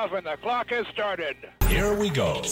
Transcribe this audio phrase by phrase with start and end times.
[0.00, 1.36] off, and the clock has started.
[1.68, 2.42] Here we go.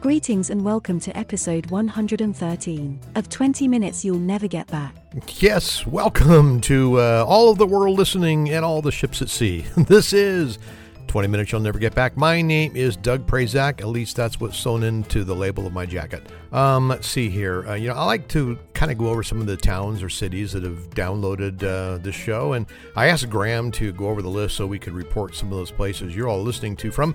[0.00, 4.94] Greetings and welcome to episode 113 of 20 Minutes You'll Never Get Back.
[5.38, 9.64] Yes, welcome to uh, all of the world listening and all the ships at sea.
[9.76, 10.58] This is
[11.06, 12.16] 20 Minutes You'll Never Get Back.
[12.16, 13.80] My name is Doug Prazak.
[13.80, 16.26] At least that's what's sewn into the label of my jacket.
[16.52, 17.66] Um, let's see here.
[17.66, 20.08] Uh, you know, I like to kind of go over some of the towns or
[20.08, 22.54] cities that have downloaded uh, this show.
[22.54, 22.66] And
[22.96, 25.70] I asked Graham to go over the list so we could report some of those
[25.70, 27.14] places you're all listening to from.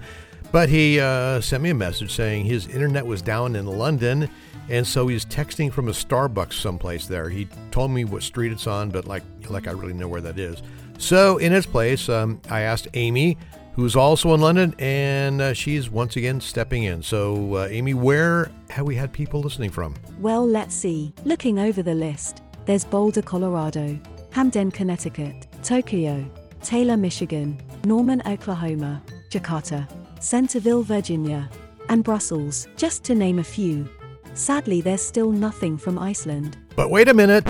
[0.51, 4.29] But he uh, sent me a message saying his internet was down in London,
[4.67, 7.29] and so he's texting from a Starbucks someplace there.
[7.29, 10.39] He told me what street it's on, but like like I really know where that
[10.39, 10.63] is.
[10.97, 13.37] So in its place, um, I asked Amy,
[13.79, 17.01] who's also in London, and uh, she's once again stepping in.
[17.01, 19.95] So uh, Amy, where have we had people listening from?
[20.19, 21.13] Well, let's see.
[21.23, 23.97] Looking over the list, there's Boulder, Colorado,
[24.31, 26.29] Hamden, Connecticut, Tokyo,
[26.61, 29.87] Taylor, Michigan, Norman, Oklahoma, Jakarta,
[30.19, 31.49] Centreville, Virginia,
[31.87, 33.87] and Brussels, just to name a few.
[34.33, 36.57] Sadly, there's still nothing from Iceland.
[36.75, 37.47] But wait a minute.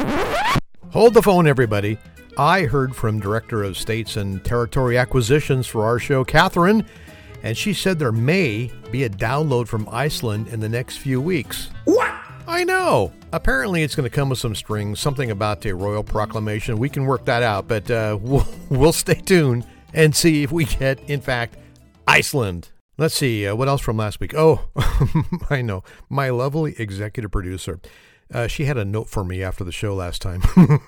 [0.91, 1.97] Hold the phone, everybody.
[2.39, 6.85] I heard from Director of States and Territory Acquisitions for our show, Catherine,
[7.43, 11.69] and she said there may be a download from Iceland in the next few weeks.
[11.83, 12.13] What?
[12.47, 13.11] I know.
[13.33, 16.77] Apparently, it's going to come with some strings, something about a royal proclamation.
[16.77, 20.63] We can work that out, but uh, we'll, we'll stay tuned and see if we
[20.63, 21.57] get, in fact,
[22.07, 22.69] Iceland.
[22.97, 24.33] Let's see, uh, what else from last week?
[24.33, 24.69] Oh,
[25.49, 25.83] I know.
[26.07, 27.81] My lovely executive producer.
[28.31, 30.41] Uh, she had a note for me after the show last time.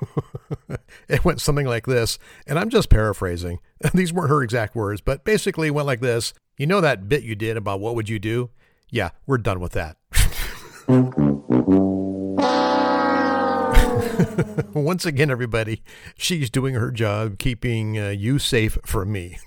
[1.08, 3.60] it went something like this, and I'm just paraphrasing.
[3.94, 6.34] These weren't her exact words, but basically it went like this.
[6.58, 8.52] You know that bit you did about what would you do?
[8.92, 9.98] Yeah, we're done with that.
[14.74, 15.82] Once again, everybody,
[16.18, 19.38] she's doing her job keeping uh, you safe from me.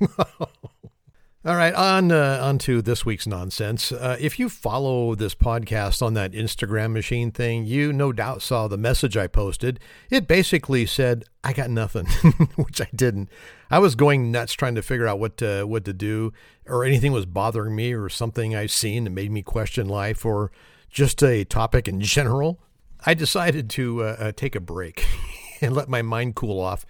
[1.46, 3.92] All right, on uh, on to this week's nonsense.
[3.92, 8.66] Uh, if you follow this podcast on that Instagram machine thing, you no doubt saw
[8.66, 9.78] the message I posted.
[10.08, 12.06] It basically said, "I got nothing,"
[12.56, 13.28] which I didn't.
[13.70, 16.32] I was going nuts trying to figure out what to what to do,
[16.66, 20.50] or anything was bothering me, or something I've seen that made me question life, or
[20.88, 22.58] just a topic in general.
[23.04, 25.06] I decided to uh, uh take a break
[25.60, 26.86] and let my mind cool off.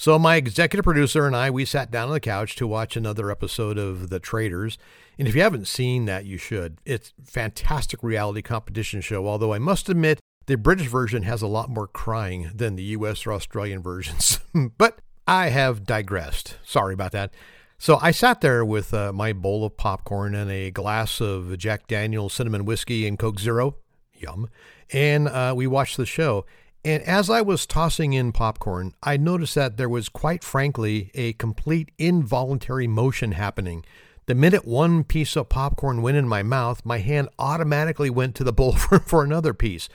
[0.00, 3.32] So my executive producer and I, we sat down on the couch to watch another
[3.32, 4.78] episode of The Traitors.
[5.18, 6.78] And if you haven't seen that, you should.
[6.86, 11.68] It's fantastic reality competition show, although I must admit the British version has a lot
[11.68, 14.38] more crying than the US or Australian versions.
[14.78, 16.58] but I have digressed.
[16.64, 17.34] Sorry about that.
[17.76, 21.88] So I sat there with uh, my bowl of popcorn and a glass of Jack
[21.88, 23.74] Daniel's cinnamon whiskey and Coke Zero.
[24.14, 24.48] Yum.
[24.92, 26.46] And uh, we watched the show.
[26.84, 31.32] And as I was tossing in popcorn, I noticed that there was quite frankly a
[31.34, 33.84] complete involuntary motion happening.
[34.26, 38.44] The minute one piece of popcorn went in my mouth, my hand automatically went to
[38.44, 39.88] the bowl for, for another piece.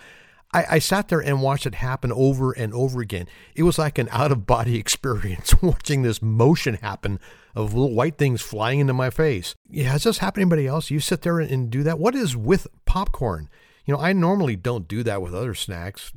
[0.53, 3.27] I, I, sat there and watched it happen over and over again.
[3.55, 7.19] It was like an out of body experience watching this motion happen
[7.55, 9.55] of little white things flying into my face.
[9.69, 10.91] Yeah, has this happened to anybody else?
[10.91, 11.99] You sit there and do that?
[11.99, 13.49] What is with popcorn?
[13.85, 16.11] You know, I normally don't do that with other snacks.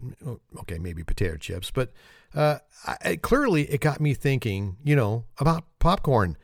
[0.61, 1.93] Okay, maybe potato chips, but
[2.35, 6.37] uh, I, clearly it got me thinking, you know, about popcorn.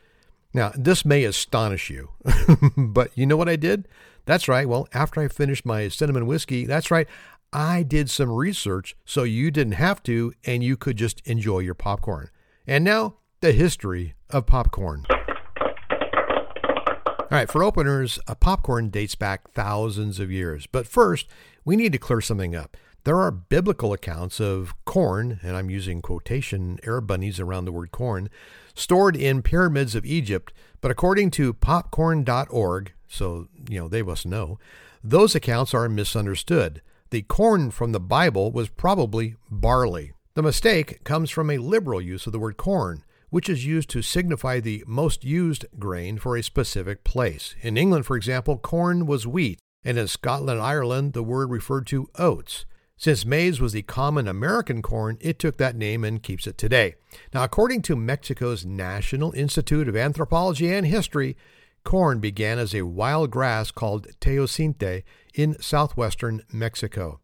[0.54, 2.10] Now, this may astonish you,
[2.76, 3.88] but you know what I did?
[4.24, 4.68] That's right.
[4.68, 7.08] Well, after I finished my cinnamon whiskey, that's right.
[7.52, 11.74] I did some research so you didn't have to and you could just enjoy your
[11.74, 12.30] popcorn.
[12.66, 15.04] And now, the history of popcorn.
[17.32, 20.66] All right, for openers, a popcorn dates back thousands of years.
[20.66, 21.26] But first,
[21.64, 22.76] we need to clear something up.
[23.04, 27.90] There are biblical accounts of corn, and I'm using quotation air bunnies around the word
[27.90, 28.28] corn,
[28.74, 34.58] stored in pyramids of Egypt, but according to popcorn.org, so you know they must know,
[35.02, 36.82] those accounts are misunderstood.
[37.08, 40.12] The corn from the Bible was probably barley.
[40.34, 44.02] The mistake comes from a liberal use of the word corn which is used to
[44.02, 47.54] signify the most used grain for a specific place.
[47.62, 51.86] In England, for example, corn was wheat, and in Scotland and Ireland, the word referred
[51.86, 52.66] to oats.
[52.98, 56.96] Since maize was the common American corn, it took that name and keeps it today.
[57.32, 61.34] Now, according to Mexico's National Institute of Anthropology and History,
[61.84, 67.20] corn began as a wild grass called teosinte in southwestern Mexico.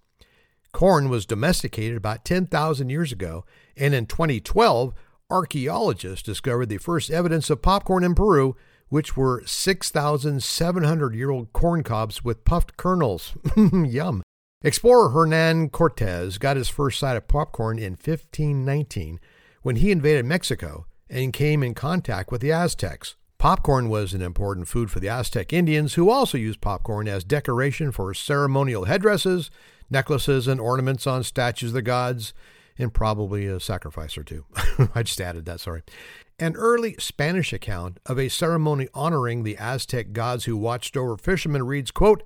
[0.72, 3.44] Corn was domesticated about 10,000 years ago,
[3.76, 4.94] and in 2012
[5.30, 8.56] archaeologists discovered the first evidence of popcorn in Peru,
[8.88, 13.34] which were 6,700 year old corn cobs with puffed kernels.
[13.56, 14.22] Yum.
[14.62, 19.20] Explorer Hernan Cortez got his first sight of popcorn in 1519
[19.62, 23.14] when he invaded Mexico and came in contact with the Aztecs.
[23.38, 27.92] Popcorn was an important food for the Aztec Indians, who also used popcorn as decoration
[27.92, 29.48] for ceremonial headdresses,
[29.88, 32.34] necklaces, and ornaments on statues of the gods,
[32.78, 34.44] and probably a sacrifice or two.
[34.94, 35.82] I just added that, sorry.
[36.38, 41.64] An early Spanish account of a ceremony honoring the Aztec gods who watched over fishermen
[41.64, 42.22] reads, quote,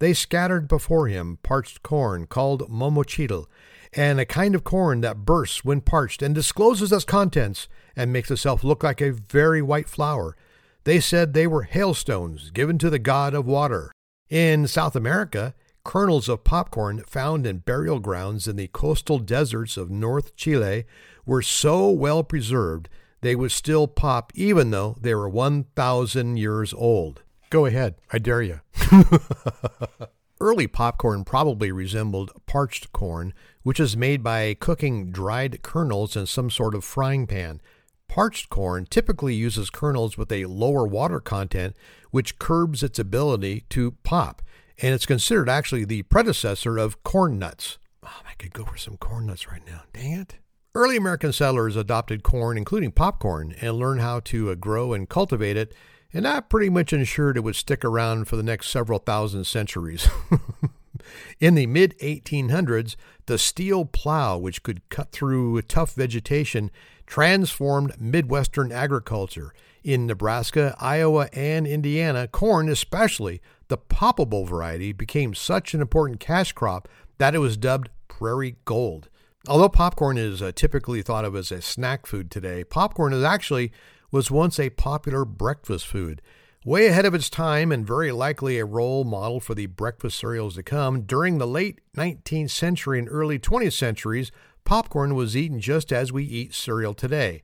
[0.00, 3.46] They scattered before him parched corn called momochitl,
[3.92, 8.30] and a kind of corn that bursts when parched and discloses its contents and makes
[8.30, 10.36] itself look like a very white flour.
[10.84, 13.92] They said they were hailstones given to the god of water.
[14.28, 19.90] In South America, kernels of popcorn found in burial grounds in the coastal deserts of
[19.90, 20.84] North Chile
[21.26, 22.88] were so well preserved
[23.22, 27.22] they would still pop even though they were 1,000 years old.
[27.50, 28.60] Go ahead, I dare you.
[30.40, 33.32] Early popcorn probably resembled parched corn,
[33.62, 37.60] which is made by cooking dried kernels in some sort of frying pan.
[38.08, 41.76] Parched corn typically uses kernels with a lower water content,
[42.10, 44.42] which curbs its ability to pop,
[44.80, 47.78] and it's considered actually the predecessor of corn nuts.
[48.04, 49.82] Oh, I could go for some corn nuts right now.
[49.92, 50.36] Dang it.
[50.74, 55.56] Early American settlers adopted corn, including popcorn, and learned how to uh, grow and cultivate
[55.56, 55.74] it,
[56.14, 60.08] and that pretty much ensured it would stick around for the next several thousand centuries.
[61.40, 62.96] In the mid 1800s,
[63.26, 66.70] the steel plow, which could cut through tough vegetation,
[67.06, 69.52] transformed Midwestern agriculture.
[69.84, 73.40] In Nebraska, Iowa, and Indiana, corn, especially
[73.72, 76.86] the poppable variety, became such an important cash crop
[77.16, 79.08] that it was dubbed prairie gold.
[79.48, 83.72] Although popcorn is uh, typically thought of as a snack food today, popcorn is actually
[84.10, 86.20] was once a popular breakfast food.
[86.66, 90.56] Way ahead of its time and very likely a role model for the breakfast cereals
[90.56, 94.30] to come, during the late 19th century and early 20th centuries,
[94.64, 97.42] popcorn was eaten just as we eat cereal today.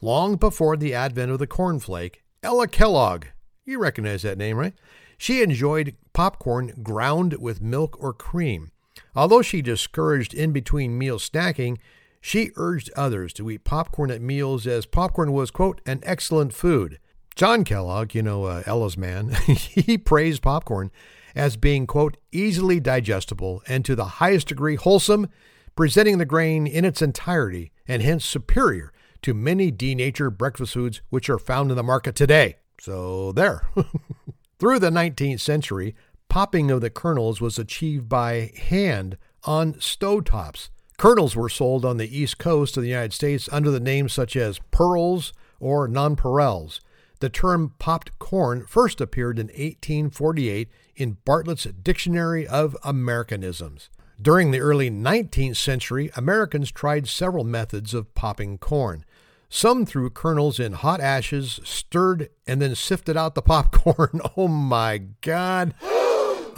[0.00, 3.26] Long before the advent of the cornflake, Ella Kellogg,
[3.66, 4.74] you recognize that name, right?
[5.18, 8.70] She enjoyed popcorn ground with milk or cream.
[9.14, 11.78] Although she discouraged in between meal snacking,
[12.20, 16.98] she urged others to eat popcorn at meals as popcorn was, quote, an excellent food.
[17.34, 20.90] John Kellogg, you know, uh, Ella's man, he praised popcorn
[21.34, 25.28] as being, quote, easily digestible and to the highest degree wholesome
[25.76, 28.92] presenting the grain in its entirety and hence superior
[29.22, 32.56] to many denatured breakfast foods which are found in the market today.
[32.80, 33.68] So, there.
[34.58, 35.94] Through the 19th century,
[36.30, 40.70] popping of the kernels was achieved by hand on stovetops.
[40.96, 44.34] Kernels were sold on the east coast of the United States under the names such
[44.34, 46.80] as pearls or nonpareils.
[47.20, 53.90] The term popped corn first appeared in 1848 in Bartlett's Dictionary of Americanisms.
[54.20, 59.04] During the early 19th century, Americans tried several methods of popping corn.
[59.48, 64.20] Some threw kernels in hot ashes, stirred, and then sifted out the popcorn.
[64.36, 65.74] oh my God!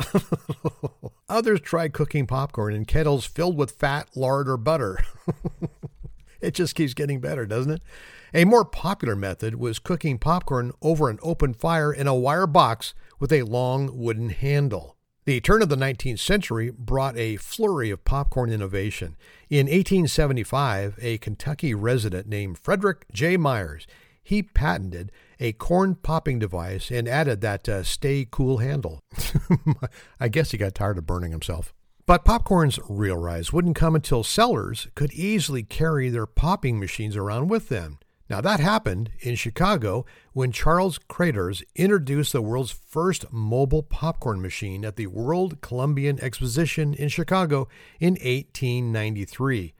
[1.28, 5.04] Others tried cooking popcorn in kettles filled with fat, lard, or butter.
[6.40, 7.82] it just keeps getting better, doesn't it?
[8.32, 12.94] A more popular method was cooking popcorn over an open fire in a wire box
[13.18, 14.97] with a long wooden handle.
[15.28, 19.14] The turn of the 19th century brought a flurry of popcorn innovation.
[19.50, 23.36] In 1875, a Kentucky resident named Frederick J.
[23.36, 23.86] Myers,
[24.22, 29.02] he patented a corn popping device and added that uh, stay cool handle.
[30.18, 31.74] I guess he got tired of burning himself.
[32.06, 37.48] But popcorn's real rise wouldn't come until sellers could easily carry their popping machines around
[37.48, 37.98] with them.
[38.28, 40.04] Now, that happened in Chicago
[40.34, 46.92] when Charles Cretors introduced the world's first mobile popcorn machine at the World Columbian Exposition
[46.92, 47.68] in Chicago
[47.98, 49.72] in 1893.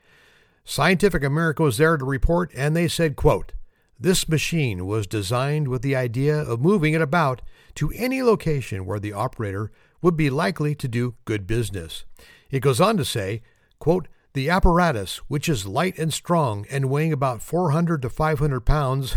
[0.64, 3.52] Scientific America was there to report, and they said, quote,
[4.00, 7.43] This machine was designed with the idea of moving it about
[7.75, 12.07] to any location where the operator would be likely to do good business.
[12.50, 13.43] It goes on to say,
[13.78, 19.16] quote, the apparatus, which is light and strong and weighing about 400 to 500 pounds,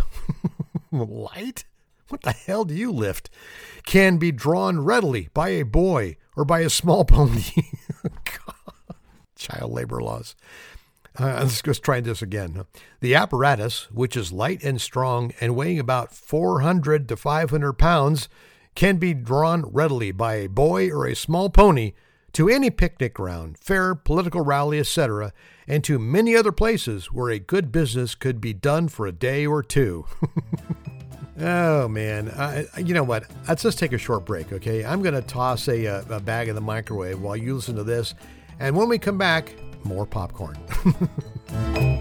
[0.91, 1.65] light?
[2.09, 3.29] What the hell do you lift?
[3.85, 7.43] Can be drawn readily by a boy or by a small pony.
[9.35, 10.35] Child labor laws.
[11.19, 12.65] Uh, let's just try this again.
[12.99, 18.29] The apparatus, which is light and strong and weighing about 400 to 500 pounds,
[18.75, 21.93] can be drawn readily by a boy or a small pony
[22.33, 25.33] to any picnic ground, fair, political rally, etc.,
[25.67, 29.45] and to many other places where a good business could be done for a day
[29.45, 30.05] or two.
[31.39, 33.25] oh man, uh, you know what?
[33.47, 34.83] Let's just take a short break, okay?
[34.83, 37.83] I'm going to toss a, uh, a bag in the microwave while you listen to
[37.83, 38.15] this,
[38.59, 40.57] and when we come back, more popcorn.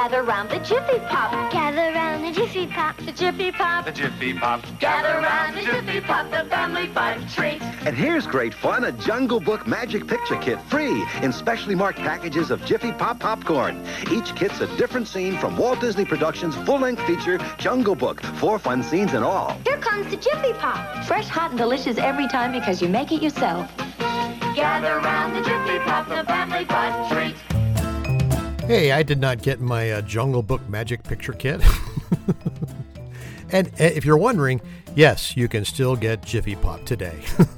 [0.00, 1.52] Gather round the Jiffy Pop.
[1.52, 2.96] Gather round the Jiffy Pop.
[2.96, 3.84] The Jiffy Pop.
[3.84, 4.64] The Jiffy Pop.
[4.78, 7.60] Gather round the Jiffy Pop, the family fun treat.
[7.84, 12.50] And here's great fun, a Jungle Book Magic Picture Kit, free in specially marked packages
[12.50, 13.84] of Jiffy Pop popcorn.
[14.10, 18.22] Each kit's a different scene from Walt Disney Productions' full-length feature, Jungle Book.
[18.22, 19.54] Four fun scenes in all.
[19.66, 21.04] Here comes the Jiffy Pop.
[21.04, 23.70] Fresh, hot, and delicious every time because you make it yourself.
[24.56, 27.59] Gather round the Jiffy Pop, the family fun treat.
[28.70, 31.60] Hey, I did not get my uh, Jungle Book Magic Picture Kit.
[33.50, 34.60] and uh, if you're wondering,
[34.94, 37.18] yes, you can still get Jiffy Pop today.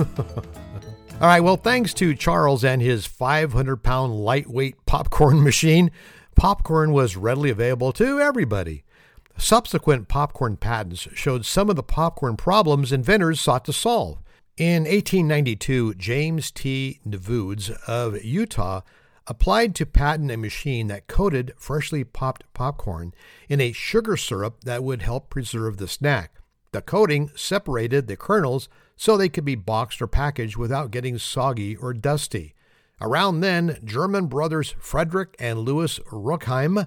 [1.21, 5.91] All right, well, thanks to Charles and his 500 pound lightweight popcorn machine,
[6.35, 8.83] popcorn was readily available to everybody.
[9.37, 14.23] Subsequent popcorn patents showed some of the popcorn problems inventors sought to solve.
[14.57, 17.01] In 1892, James T.
[17.07, 18.81] Nevoods of Utah
[19.27, 23.15] applied to patent a machine that coated freshly popped popcorn
[23.49, 26.35] in a sugar syrup that would help preserve the snack.
[26.73, 31.77] The coating separated the kernels so they could be boxed or packaged without getting soggy
[31.77, 32.55] or dusty.
[33.01, 36.87] Around then, German brothers Frederick and Louis Rueckheim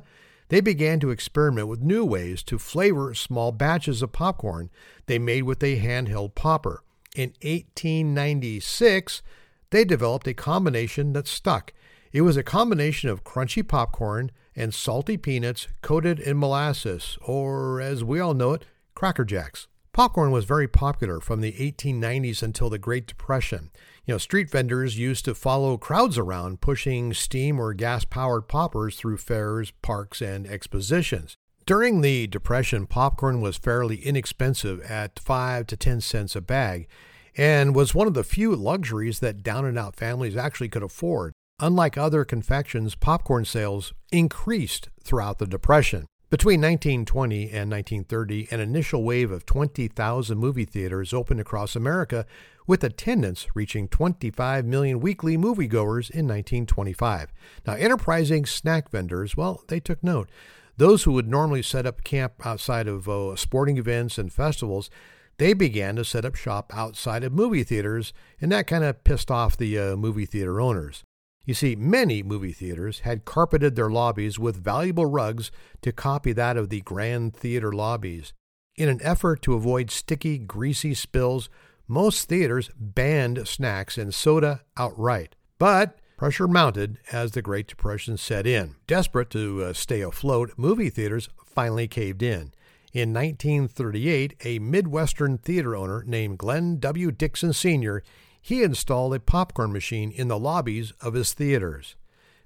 [0.50, 4.70] they began to experiment with new ways to flavor small batches of popcorn
[5.08, 6.84] they made with a handheld popper.
[7.16, 9.24] In 1896,
[9.72, 11.74] they developed a combination that stuck.
[12.16, 18.06] It was a combination of crunchy popcorn and salty peanuts coated in molasses, or as
[18.06, 19.68] we all know it, Cracker Jacks.
[19.92, 23.70] Popcorn was very popular from the 1890s until the Great Depression.
[24.06, 28.96] You know, street vendors used to follow crowds around, pushing steam or gas powered poppers
[28.96, 31.36] through fairs, parks, and expositions.
[31.66, 36.88] During the Depression, popcorn was fairly inexpensive at 5 to 10 cents a bag
[37.36, 41.34] and was one of the few luxuries that down and out families actually could afford.
[41.62, 46.06] Unlike other confections, popcorn sales increased throughout the Depression.
[46.30, 52.26] Between 1920 and 1930, an initial wave of 20,000 movie theaters opened across America,
[52.68, 57.32] with attendance reaching 25 million weekly moviegoers in 1925.
[57.66, 60.30] Now, enterprising snack vendors, well, they took note.
[60.76, 64.90] Those who would normally set up camp outside of uh, sporting events and festivals,
[65.38, 69.32] they began to set up shop outside of movie theaters, and that kind of pissed
[69.32, 71.05] off the uh, movie theater owners.
[71.46, 76.58] You see, many movie theaters had carpeted their lobbies with valuable rugs to copy that
[76.58, 78.34] of the Grand Theater lobbies.
[78.76, 81.50] In an effort to avoid sticky, greasy spills,
[81.88, 85.36] most theaters banned snacks and soda outright.
[85.60, 88.76] But pressure mounted as the Great Depression set in.
[88.88, 92.54] Desperate to uh, stay afloat, movie theaters finally caved in.
[92.92, 97.12] In 1938, a Midwestern theater owner named Glenn W.
[97.12, 98.02] Dickson Sr
[98.46, 101.96] he installed a popcorn machine in the lobbies of his theaters.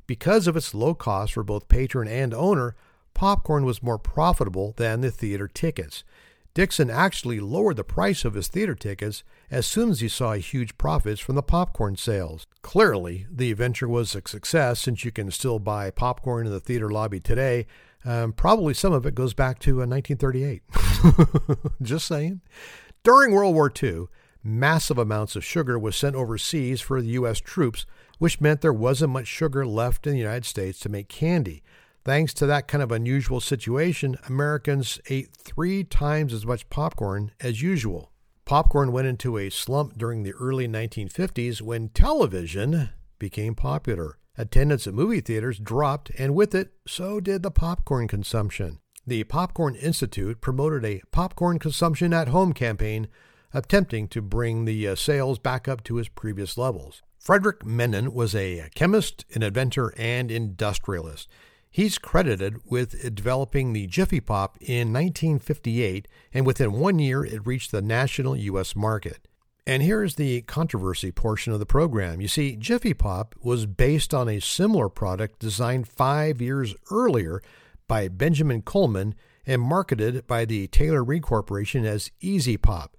[0.07, 2.73] Because of its low cost for both patron and owner,
[3.13, 6.05] popcorn was more profitable than the theater tickets.
[6.53, 10.77] Dickson actually lowered the price of his theater tickets as soon as he saw huge
[10.77, 12.47] profits from the popcorn sales.
[12.61, 16.89] Clearly, the venture was a success since you can still buy popcorn in the theater
[16.89, 17.67] lobby today.
[18.05, 20.63] Um, probably some of it goes back to uh, 1938.
[21.81, 22.39] Just saying.
[23.03, 24.07] During World War II,
[24.49, 27.39] massive amounts of sugar was sent overseas for the U.S.
[27.39, 27.85] troops,
[28.17, 31.63] which meant there wasn't much sugar left in the United States to make candy.
[32.05, 37.61] Thanks to that kind of unusual situation, Americans ate three times as much popcorn as
[37.61, 38.11] usual.
[38.45, 42.89] Popcorn went into a slump during the early 1950s when television
[43.19, 44.17] became popular.
[44.37, 48.79] Attendance at movie theaters dropped, and with it, so did the popcorn consumption.
[49.05, 53.07] The Popcorn Institute promoted a popcorn consumption at home campaign
[53.53, 57.01] attempting to bring the uh, sales back up to his previous levels.
[57.17, 61.27] Frederick Mennen was a chemist, an inventor, and industrialist.
[61.69, 67.71] He's credited with developing the Jiffy Pop in 1958, and within one year it reached
[67.71, 68.75] the national U.S.
[68.75, 69.27] market.
[69.67, 72.21] And here's the controversy portion of the program.
[72.21, 77.41] You see, Jiffy Pop was based on a similar product designed five years earlier
[77.87, 79.13] by Benjamin Coleman
[79.45, 82.97] and marketed by the Taylor Reed Corporation as Easy Pop.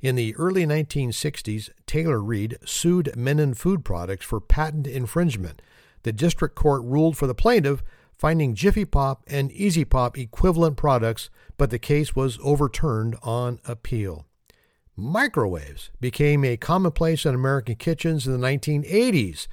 [0.00, 5.60] In the early 1960s, Taylor Reed sued Mennen Food Products for patent infringement.
[6.04, 7.82] The district court ruled for the plaintiff,
[8.16, 11.28] finding Jiffy Pop and Easy Pop equivalent products,
[11.58, 14.24] but the case was overturned on appeal.
[14.96, 19.48] Microwaves became a commonplace in American kitchens in the 1980s,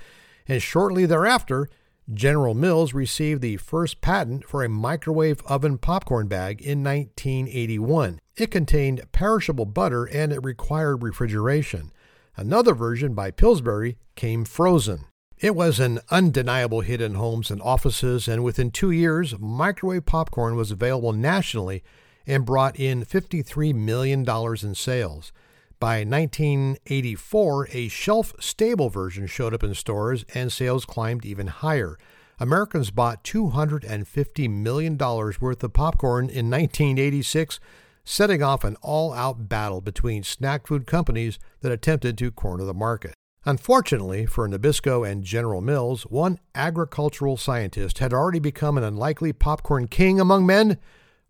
[0.48, 1.70] and shortly thereafter,
[2.14, 8.22] General Mills received the first patent for a microwave oven popcorn bag in 1981.
[8.38, 11.92] It contained perishable butter and it required refrigeration.
[12.36, 15.06] Another version by Pillsbury came frozen.
[15.40, 20.56] It was an undeniable hit in homes and offices, and within two years, microwave popcorn
[20.56, 21.84] was available nationally
[22.28, 25.32] and brought in $53 million in sales.
[25.80, 31.98] By 1984, a shelf stable version showed up in stores and sales climbed even higher.
[32.40, 37.60] Americans bought $250 million worth of popcorn in 1986,
[38.08, 42.74] setting off an all out battle between snack food companies that attempted to corner the
[42.74, 43.14] market.
[43.44, 49.88] Unfortunately for Nabisco and General Mills, one agricultural scientist had already become an unlikely popcorn
[49.88, 50.78] king among men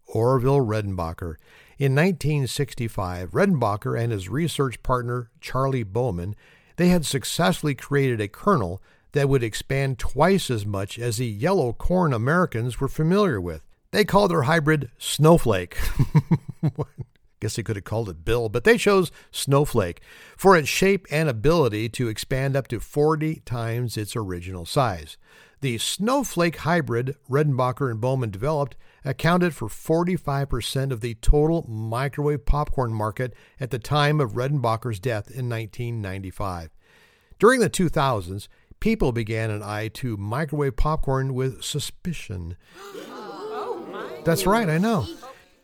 [0.05, 1.36] Orville Redenbacher.
[1.79, 6.36] In 1965, Redenbacher and his research partner Charlie Bowman,
[6.77, 8.81] they had successfully created a kernel
[9.13, 13.66] that would expand twice as much as the yellow corn Americans were familiar with.
[13.97, 15.75] They called their hybrid Snowflake.
[16.63, 16.69] I
[17.39, 20.03] guess they could have called it Bill, but they chose Snowflake
[20.37, 25.17] for its shape and ability to expand up to 40 times its original size.
[25.61, 32.93] The Snowflake hybrid Redenbacher and Bowman developed accounted for 45% of the total microwave popcorn
[32.93, 36.69] market at the time of Redenbacher's death in 1995.
[37.39, 38.47] During the 2000s,
[38.79, 42.57] people began an eye to microwave popcorn with suspicion.
[44.27, 45.07] That's right, I know.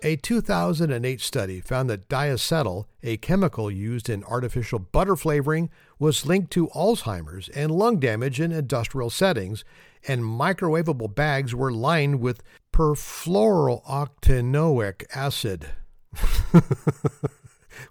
[0.04, 6.50] A 2008 study found that diacetyl, a chemical used in artificial butter flavoring, was linked
[6.52, 9.66] to Alzheimer's and lung damage in industrial settings,
[10.08, 12.42] and microwavable bags were lined with
[12.72, 15.68] perfluorooctanoic acid,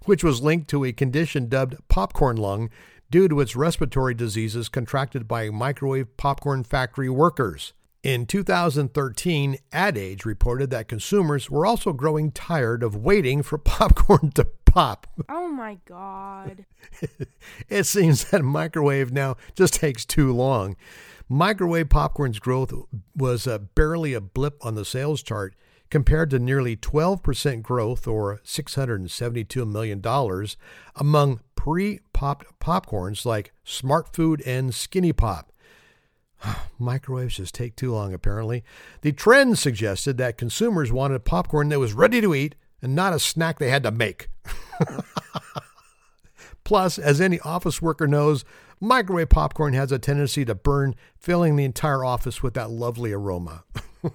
[0.05, 2.71] which was linked to a condition dubbed popcorn lung
[3.11, 7.73] due to its respiratory diseases contracted by microwave popcorn factory workers.
[8.03, 14.31] In 2013, Ad Age reported that consumers were also growing tired of waiting for popcorn
[14.31, 15.07] to pop.
[15.29, 16.65] Oh my god.
[17.69, 20.75] it seems that microwave now just takes too long.
[21.29, 22.73] Microwave popcorn's growth
[23.15, 25.55] was uh, barely a blip on the sales chart
[25.89, 30.01] compared to nearly 12% growth or $672 million
[30.97, 35.52] among pre popped popcorns like Smart Food and Skinny Pop.
[36.79, 38.63] Microwaves just take too long, apparently.
[39.01, 43.19] The trend suggested that consumers wanted popcorn that was ready to eat and not a
[43.19, 44.27] snack they had to make.
[46.63, 48.45] Plus, as any office worker knows,
[48.79, 53.63] microwave popcorn has a tendency to burn, filling the entire office with that lovely aroma.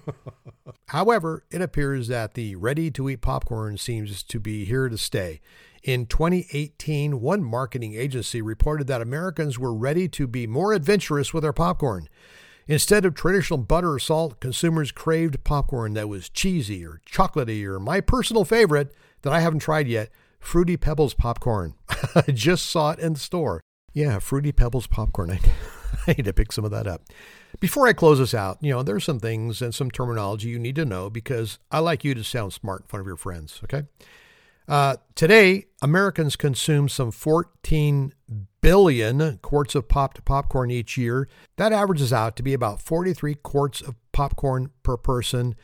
[0.87, 5.41] However, it appears that the ready to eat popcorn seems to be here to stay.
[5.83, 11.43] In 2018, one marketing agency reported that Americans were ready to be more adventurous with
[11.43, 12.09] their popcorn.
[12.67, 17.79] Instead of traditional butter or salt, consumers craved popcorn that was cheesy or chocolatey or
[17.79, 21.73] my personal favorite that I haven't tried yet, Fruity Pebbles popcorn.
[22.15, 23.61] I just saw it in the store.
[23.93, 25.31] Yeah, Fruity Pebbles popcorn.
[25.31, 25.39] I,
[26.07, 27.03] I need to pick some of that up.
[27.59, 30.75] Before I close this out, you know, there's some things and some terminology you need
[30.75, 33.87] to know because I like you to sound smart in front of your friends, okay?
[34.69, 38.13] Uh, today, Americans consume some 14
[38.61, 41.27] billion quarts of popped popcorn each year.
[41.57, 45.55] That averages out to be about 43 quarts of popcorn per person.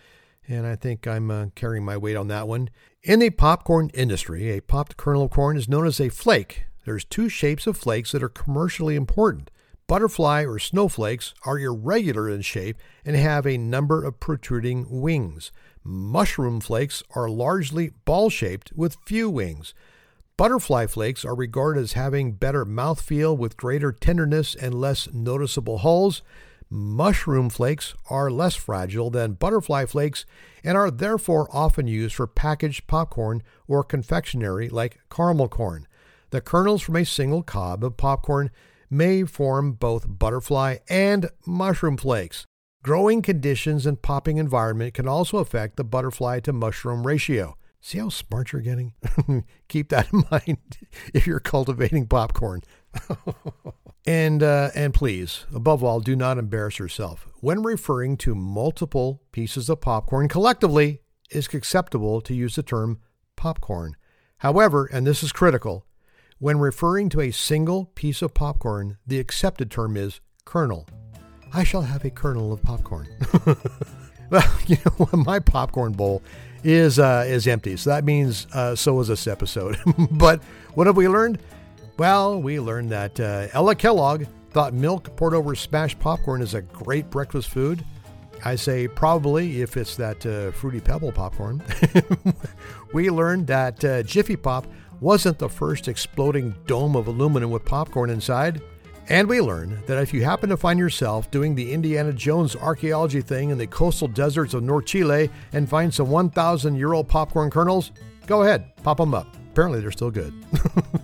[0.47, 2.71] And I think I'm uh, carrying my weight on that one.
[3.03, 6.65] In the popcorn industry, a popped kernel of corn is known as a flake.
[6.83, 9.51] There's two shapes of flakes that are commercially important.
[9.87, 15.51] Butterfly or snowflakes are irregular in shape and have a number of protruding wings.
[15.87, 19.75] Mushroom flakes are largely ball shaped with few wings.
[20.35, 26.23] Butterfly flakes are regarded as having better mouthfeel with greater tenderness and less noticeable hulls.
[26.71, 30.25] Mushroom flakes are less fragile than butterfly flakes
[30.63, 35.87] and are therefore often used for packaged popcorn or confectionery like caramel corn.
[36.31, 38.49] The kernels from a single cob of popcorn
[38.89, 42.47] may form both butterfly and mushroom flakes.
[42.85, 47.57] Growing conditions and popping environment can also affect the butterfly to mushroom ratio.
[47.81, 48.93] See how smart you're getting?
[49.69, 50.77] Keep that in mind
[51.11, 52.61] if you're cultivating popcorn.
[54.05, 57.27] and uh, and please, above all, do not embarrass yourself.
[57.39, 62.99] When referring to multiple pieces of popcorn collectively, it's acceptable to use the term
[63.35, 63.95] popcorn.
[64.37, 65.87] However, and this is critical,
[66.37, 70.87] when referring to a single piece of popcorn, the accepted term is kernel.
[71.55, 73.07] I shall have a kernel of popcorn.
[74.29, 76.21] well, you know, my popcorn bowl
[76.65, 79.77] is uh, is empty, so that means uh, so is this episode.
[80.11, 81.39] but what have we learned?
[81.97, 86.61] Well, we learned that uh, Ella Kellogg thought milk poured over smashed popcorn is a
[86.61, 87.85] great breakfast food.
[88.43, 91.63] I say probably if it's that uh, fruity pebble popcorn.
[92.93, 94.67] we learned that uh, Jiffy Pop
[94.99, 98.61] wasn't the first exploding dome of aluminum with popcorn inside.
[99.09, 103.21] And we learn that if you happen to find yourself doing the Indiana Jones archaeology
[103.21, 107.51] thing in the coastal deserts of North Chile and find some 1,000 year old popcorn
[107.51, 107.91] kernels,
[108.25, 109.27] go ahead, pop them up.
[109.51, 110.33] Apparently, they're still good.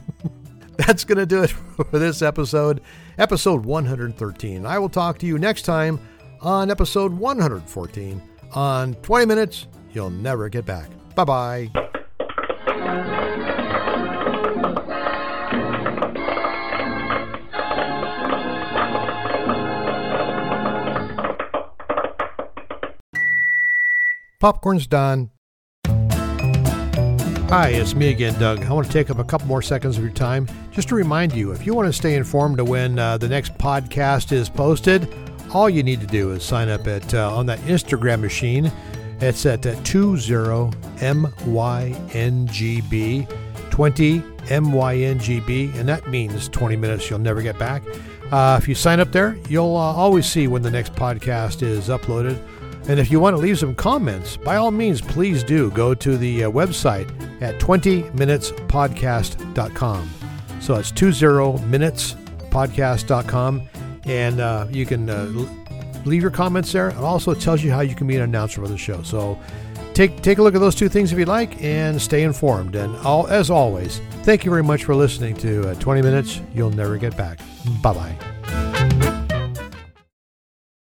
[0.78, 1.50] That's going to do it
[1.92, 2.82] for this episode,
[3.18, 4.66] episode 113.
[4.66, 6.00] I will talk to you next time
[6.42, 8.22] on episode 114
[8.54, 10.90] on 20 Minutes You'll Never Get Back.
[11.14, 11.70] Bye
[12.66, 13.18] bye.
[24.42, 25.30] Popcorn's done.
[25.86, 28.66] Hi, it's me again, Doug.
[28.66, 31.34] I want to take up a couple more seconds of your time just to remind
[31.34, 35.08] you if you want to stay informed of when uh, the next podcast is posted,
[35.54, 38.72] all you need to do is sign up at uh, on that Instagram machine.
[39.20, 40.90] It's at uh, 20MYNGB,
[43.70, 47.84] 20 MYNGB, and that means 20 minutes you'll never get back.
[48.32, 51.90] Uh, if you sign up there, you'll uh, always see when the next podcast is
[51.90, 52.42] uploaded.
[52.88, 56.18] And if you want to leave some comments, by all means, please do go to
[56.18, 60.10] the uh, website at 20minutespodcast.com.
[60.60, 63.70] So it's 20minutespodcast.com.
[64.06, 65.26] And uh, you can uh,
[66.06, 66.90] leave your comments there.
[66.90, 69.02] It also tells you how you can be an announcer for the show.
[69.04, 69.40] So
[69.94, 72.76] take, take a look at those two things if you'd like and stay informed.
[72.76, 76.72] And all, as always, thank you very much for listening to uh, 20 Minutes You'll
[76.72, 77.40] Never Get Back.
[77.82, 78.18] Bye bye.